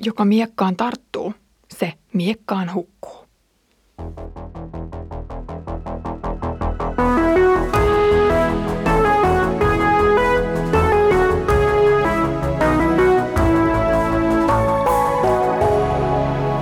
[0.00, 1.34] joka miekkaan tarttuu,
[1.78, 3.24] se miekkaan hukkuu.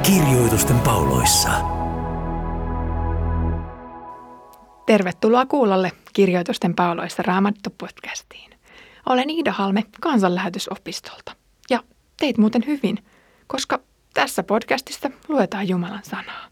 [0.02, 1.50] Kirjoitusten pauloissa.
[4.86, 8.54] Tervetuloa kuulolle Kirjoitusten pauloissa Raamattu-podcastiin.
[9.06, 11.32] Olen Iida Halme kansanlähetysopistolta.
[11.70, 11.82] Ja
[12.20, 12.98] teit muuten hyvin,
[13.52, 13.80] koska
[14.14, 16.48] tässä podcastissa luetaan Jumalan sanaa.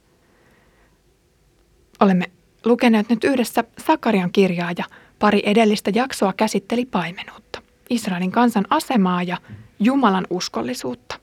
[2.00, 2.30] Olemme
[2.64, 4.84] lukeneet nyt yhdessä Sakarian kirjaa ja
[5.18, 9.36] pari edellistä jaksoa käsitteli paimenuutta, Israelin kansan asemaa ja
[9.78, 11.14] Jumalan uskollisuutta.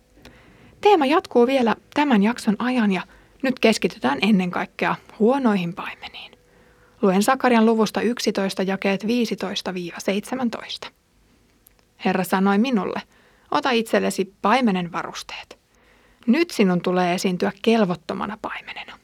[0.81, 3.01] Teema jatkuu vielä tämän jakson ajan ja
[3.43, 6.31] nyt keskitytään ennen kaikkea huonoihin paimeniin.
[7.01, 9.07] Luen Sakarian luvusta 11 jakeet 15-17.
[12.05, 13.01] Herra sanoi minulle,
[13.51, 15.56] ota itsellesi paimenen varusteet.
[16.27, 18.97] Nyt sinun tulee esiintyä kelvottomana paimenena.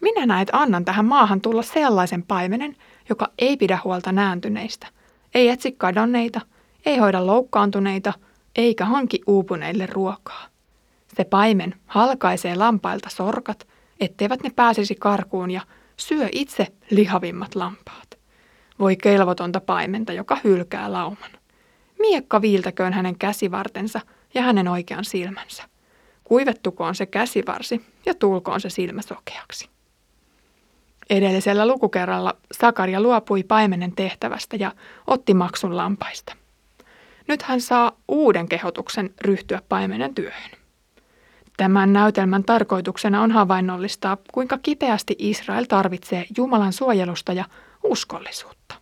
[0.00, 2.76] Minä näet annan tähän maahan tulla sellaisen paimenen,
[3.08, 4.86] joka ei pidä huolta nääntyneistä,
[5.34, 6.40] ei etsi kadonneita,
[6.86, 8.12] ei hoida loukkaantuneita,
[8.56, 10.46] eikä hanki uupuneille ruokaa.
[11.16, 13.68] Se paimen halkaisee lampailta sorkat,
[14.00, 15.60] etteivät ne pääsisi karkuun ja
[15.96, 18.18] syö itse lihavimmat lampaat.
[18.78, 21.30] Voi kelvotonta paimenta, joka hylkää lauman.
[21.98, 24.00] Miekka viiltäköön hänen käsivartensa
[24.34, 25.77] ja hänen oikean silmänsä.
[26.28, 29.68] Kuivettukoon se käsivarsi ja tulkoon se silmä sokeaksi.
[31.10, 34.72] Edellisellä lukukerralla Sakaria luopui paimenen tehtävästä ja
[35.06, 36.36] otti maksun lampaista.
[37.28, 40.50] Nyt hän saa uuden kehotuksen ryhtyä paimenen työhön.
[41.56, 47.44] Tämän näytelmän tarkoituksena on havainnollistaa, kuinka kipeästi Israel tarvitsee Jumalan suojelusta ja
[47.84, 48.74] uskollisuutta.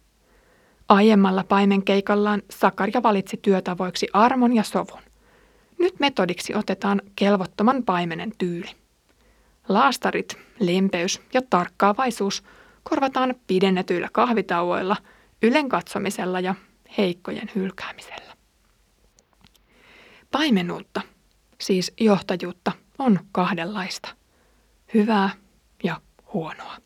[0.88, 5.05] Aiemmalla paimenkeikallaan Sakaria valitsi työtavoiksi armon ja sovun.
[5.78, 8.70] Nyt metodiksi otetaan kelvottoman paimenen tyyli.
[9.68, 12.44] Laastarit, lempeys ja tarkkaavaisuus
[12.82, 14.96] korvataan pidennetyillä kahvitauoilla,
[15.42, 16.54] ylen katsomisella ja
[16.98, 18.36] heikkojen hylkäämisellä.
[20.30, 21.00] Paimenuutta,
[21.60, 24.08] siis johtajuutta, on kahdenlaista.
[24.94, 25.30] Hyvää
[25.84, 26.00] ja
[26.32, 26.76] huonoa.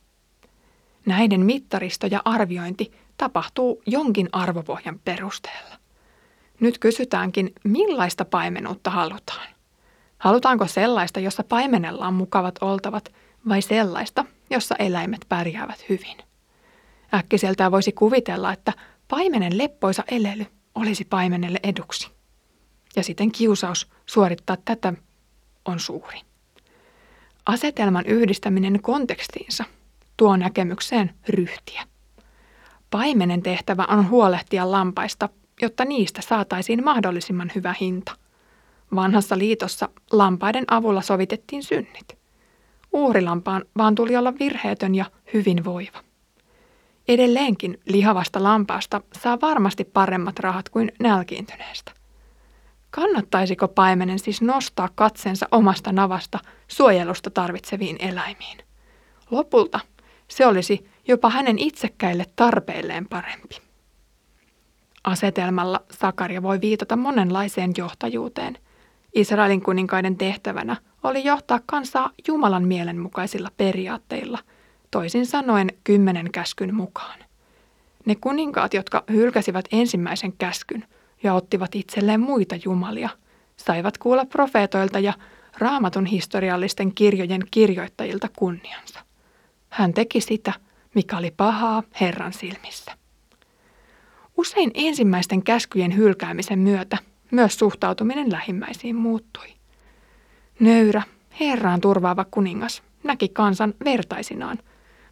[1.07, 5.80] Näiden mittaristo ja arviointi tapahtuu jonkin arvopohjan perusteella.
[6.61, 9.47] Nyt kysytäänkin, millaista paimenuutta halutaan.
[10.19, 13.13] Halutaanko sellaista, jossa paimenella on mukavat oltavat,
[13.49, 16.17] vai sellaista, jossa eläimet pärjäävät hyvin?
[17.15, 18.73] Äkkiseltään voisi kuvitella, että
[19.09, 22.11] paimenen leppoisa elely olisi paimenelle eduksi.
[22.97, 24.93] Ja siten kiusaus suorittaa tätä
[25.65, 26.21] on suuri.
[27.47, 29.65] Asetelman yhdistäminen kontekstiinsa
[30.17, 31.83] tuo näkemykseen ryhtiä.
[32.91, 35.29] Paimenen tehtävä on huolehtia lampaista,
[35.63, 38.13] jotta niistä saataisiin mahdollisimman hyvä hinta.
[38.95, 42.19] Vanhassa liitossa lampaiden avulla sovitettiin synnit.
[42.93, 45.99] Uhrilampaan vaan tuli olla virheetön ja hyvinvoiva.
[47.09, 51.93] Edelleenkin lihavasta lampaasta saa varmasti paremmat rahat kuin nälkiintyneestä.
[52.91, 56.39] Kannattaisiko paimenen siis nostaa katsensa omasta navasta
[56.69, 58.59] suojelusta tarvitseviin eläimiin?
[59.31, 59.81] Lopulta
[60.29, 63.70] se olisi jopa hänen itsekkäille tarpeilleen parempi.
[65.11, 68.59] Asetelmalla Sakaria voi viitata monenlaiseen johtajuuteen.
[69.15, 74.39] Israelin kuninkaiden tehtävänä oli johtaa kansaa Jumalan mielenmukaisilla periaatteilla,
[74.91, 77.19] toisin sanoen kymmenen käskyn mukaan.
[78.07, 80.85] Ne kuninkaat, jotka hylkäsivät ensimmäisen käskyn
[81.23, 83.09] ja ottivat itselleen muita jumalia,
[83.57, 85.13] saivat kuulla profeetoilta ja
[85.59, 89.01] raamatun historiallisten kirjojen kirjoittajilta kunniansa.
[89.69, 90.53] Hän teki sitä,
[90.95, 93.00] mikä oli pahaa Herran silmissä.
[94.41, 96.99] Usein ensimmäisten käskyjen hylkäämisen myötä
[97.31, 99.49] myös suhtautuminen lähimmäisiin muuttui.
[100.61, 101.03] Nöyrä,
[101.41, 104.59] Herraan turvaava kuningas näki kansan vertaisinaan,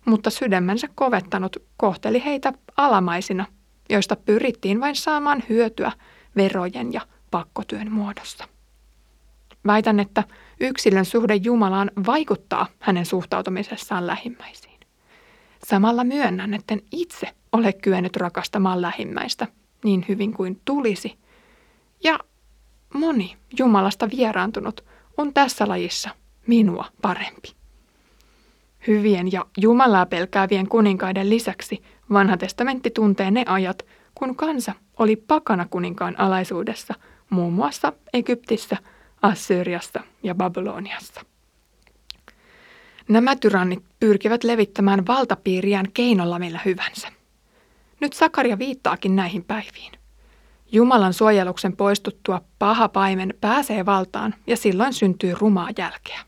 [0.05, 3.47] mutta sydämensä kovettanut kohteli heitä alamaisina,
[3.91, 5.93] joista pyrittiin vain saamaan hyötyä
[6.37, 7.01] verojen ja
[7.31, 8.49] pakkotyön muodossa.
[9.67, 10.25] Väitän, että
[10.61, 14.81] yksilön suhde Jumalaan vaikuttaa hänen suhtautumisessaan lähimmäisiin.
[15.67, 19.47] Samalla myönnän, että itse ole kyennyt rakastamaan lähimmäistä
[19.85, 21.19] niin hyvin kuin tulisi.
[22.05, 22.19] Ja
[22.95, 24.85] moni Jumalasta vieraantunut
[25.17, 26.11] on tässä lajissa
[26.47, 27.53] minua parempi.
[28.87, 35.67] Hyvien ja Jumalaa pelkäävien kuninkaiden lisäksi vanha testamentti tuntee ne ajat, kun kansa oli pakana
[35.71, 36.95] kuninkaan alaisuudessa
[37.31, 38.77] muun muassa Egyptissä,
[39.23, 41.21] Assyriassa ja Babyloniassa.
[43.09, 47.18] Nämä tyrannit pyrkivät levittämään valtapiiriään keinolla millä hyvänsä.
[48.01, 49.93] Nyt Sakaria viittaakin näihin päiviin.
[50.73, 56.21] Jumalan suojeluksen poistuttua paha paimen pääsee valtaan ja silloin syntyy rumaa jälkeä.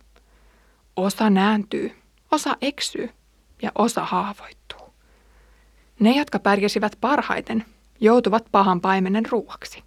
[0.97, 1.97] Osa nääntyy,
[2.33, 3.11] osa eksyy
[3.63, 4.95] ja osa haavoittuu.
[6.01, 7.65] Ne, jotka pärjäsivät parhaiten,
[8.01, 9.83] joutuvat pahan paimenen ruuaksi.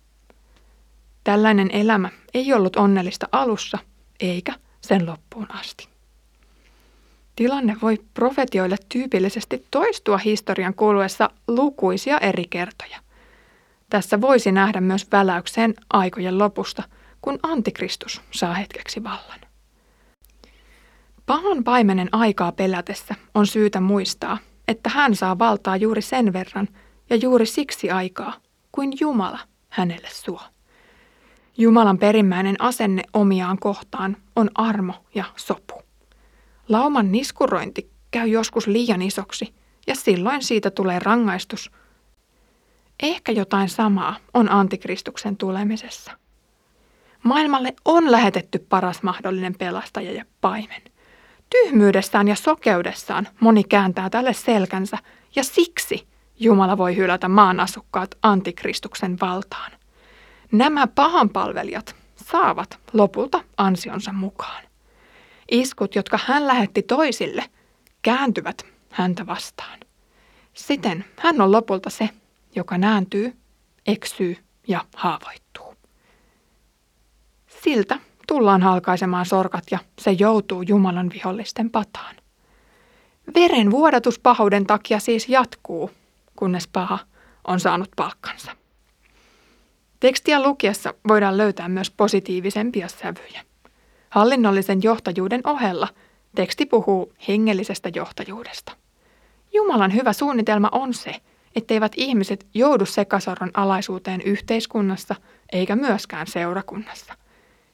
[1.23, 3.77] Tällainen elämä ei ollut onnellista alussa
[4.19, 5.92] eikä sen loppuun asti.
[7.35, 12.99] Tilanne voi profetioille tyypillisesti toistua historian kuluessa lukuisia eri kertoja.
[13.89, 16.83] Tässä voisi nähdä myös väläykseen aikojen lopusta,
[17.21, 19.39] kun antikristus saa hetkeksi vallan.
[21.25, 24.37] Pahan paimenen aikaa pelätessä on syytä muistaa,
[24.67, 26.67] että hän saa valtaa juuri sen verran
[27.09, 28.33] ja juuri siksi aikaa,
[28.71, 29.39] kuin Jumala
[29.69, 30.41] hänelle suo.
[31.57, 35.82] Jumalan perimmäinen asenne omiaan kohtaan on armo ja sopu.
[36.69, 39.53] Lauman niskurointi käy joskus liian isoksi
[39.87, 41.71] ja silloin siitä tulee rangaistus.
[43.03, 46.11] Ehkä jotain samaa on antikristuksen tulemisessa.
[47.23, 50.81] Maailmalle on lähetetty paras mahdollinen pelastaja ja paimen.
[51.49, 54.97] Tyhmyydessään ja sokeudessaan moni kääntää tälle selkänsä
[55.35, 56.07] ja siksi
[56.39, 59.71] Jumala voi hylätä maan asukkaat antikristuksen valtaan.
[60.51, 64.63] Nämä pahanpalvelijat saavat lopulta ansionsa mukaan.
[65.51, 67.45] Iskut, jotka hän lähetti toisille,
[68.01, 69.79] kääntyvät häntä vastaan.
[70.53, 72.09] Siten hän on lopulta se,
[72.55, 73.33] joka nääntyy,
[73.85, 74.37] eksyy
[74.67, 75.75] ja haavoittuu.
[77.63, 82.15] Siltä tullaan halkaisemaan sorkat ja se joutuu Jumalan vihollisten pataan.
[83.35, 85.91] Veren vuodatus pahuuden takia siis jatkuu,
[86.35, 86.99] kunnes paha
[87.47, 88.51] on saanut palkkansa.
[89.99, 93.45] Tekstiä lukiessa voidaan löytää myös positiivisempia sävyjä.
[94.13, 95.87] Hallinnollisen johtajuuden ohella
[96.35, 98.71] teksti puhuu hengellisestä johtajuudesta.
[99.53, 101.15] Jumalan hyvä suunnitelma on se,
[101.55, 105.15] etteivät ihmiset joudu sekasorron alaisuuteen yhteiskunnassa
[105.51, 107.13] eikä myöskään seurakunnassa.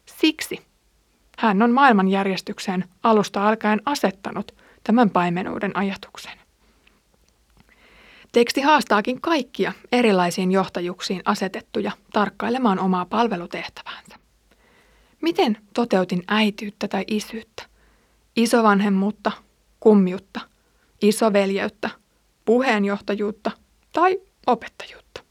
[0.06, 0.62] Siksi
[1.38, 4.52] hän on maailmanjärjestykseen alusta alkaen asettanut
[4.84, 6.40] tämän paimenuuden ajatuksen.
[8.32, 14.19] Teksti haastaakin kaikkia erilaisiin johtajuuksiin asetettuja tarkkailemaan omaa palvelutehtäväänsä.
[15.22, 17.64] Miten toteutin äityyttä tai isyyttä,
[18.36, 19.32] isovanhemmuutta,
[19.80, 20.40] kummiutta,
[21.02, 21.90] isoveljeyttä,
[22.46, 23.52] puheenjohtajuutta
[23.94, 25.22] tai opettajuutta?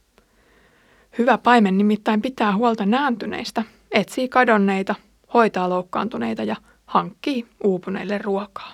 [1.18, 3.62] Hyvä paimen nimittäin pitää huolta nääntyneistä,
[3.92, 4.94] etsii kadonneita,
[5.34, 6.56] hoitaa loukkaantuneita ja
[6.86, 8.72] hankkii uupuneille ruokaa.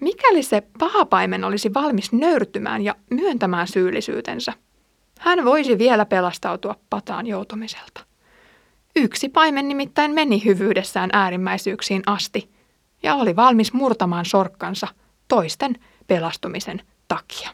[0.00, 4.52] Mikäli se pahapaimen olisi valmis nöyrtymään ja myöntämään syyllisyytensä,
[5.18, 8.13] hän voisi vielä pelastautua pataan joutumiselta.
[8.96, 12.50] Yksi paimen nimittäin meni hyvyydessään äärimmäisyyksiin asti
[13.02, 14.88] ja oli valmis murtamaan sorkkansa
[15.28, 15.76] toisten
[16.06, 17.50] pelastumisen takia.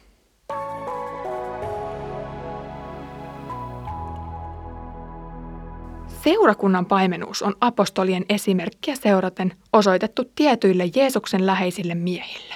[6.25, 12.55] Seurakunnan paimenuus on apostolien esimerkkiä seuraten osoitettu tietyille Jeesuksen läheisille miehille.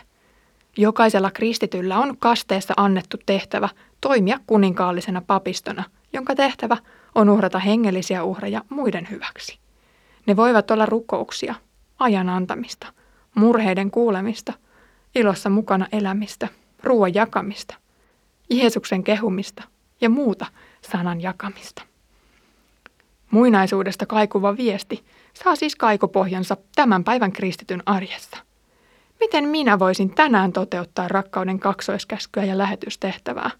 [0.76, 3.69] Jokaisella kristityllä on kasteessa annettu tehtävä
[4.00, 6.76] toimia kuninkaallisena papistona, jonka tehtävä
[7.14, 9.58] on uhrata hengellisiä uhreja muiden hyväksi.
[10.26, 11.55] Ne voivat olla rukouksia,
[11.99, 12.87] ajan antamista,
[13.34, 14.52] murheiden kuulemista,
[15.14, 16.49] ilossa mukana elämistä,
[16.82, 17.75] ruoan jakamista,
[18.50, 19.62] Jeesuksen kehumista
[20.00, 20.46] ja muuta
[20.93, 21.82] sanan jakamista.
[23.31, 28.37] Muinaisuudesta kaikuva viesti saa siis kaikopohjansa tämän päivän kristityn arjessa.
[29.21, 33.50] Miten minä voisin tänään toteuttaa rakkauden kaksoiskäskyä ja lähetystehtävää?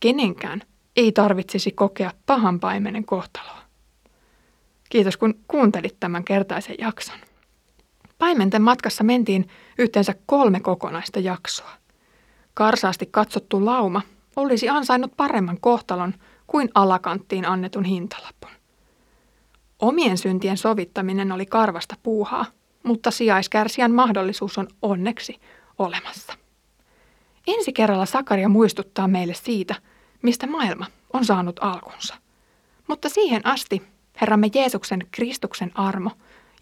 [0.00, 0.62] Kenenkään
[0.96, 3.58] ei tarvitsisi kokea pahan paimenen kohtaloa.
[4.90, 7.18] Kiitos kun kuuntelit tämän kertaisen jakson.
[8.18, 9.48] Paimenten matkassa mentiin
[9.78, 11.70] yhteensä kolme kokonaista jaksoa.
[12.54, 14.02] Karsaasti katsottu lauma
[14.36, 16.14] olisi ansainnut paremman kohtalon
[16.46, 18.50] kuin alakanttiin annetun hintalapun.
[19.78, 22.46] Omien syntien sovittaminen oli karvasta puuhaa,
[22.82, 25.40] mutta sijaiskärsijän mahdollisuus on onneksi
[25.78, 26.32] olemassa.
[27.46, 29.74] Ensi kerralla Sakaria muistuttaa meille siitä,
[30.24, 32.14] mistä maailma on saanut alkunsa.
[32.88, 33.82] Mutta siihen asti
[34.20, 36.10] Herramme Jeesuksen Kristuksen armo,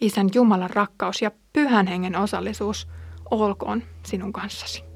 [0.01, 2.87] Isän Jumalan rakkaus ja Pyhän Hengen osallisuus
[3.31, 4.92] olkoon sinun kanssasi.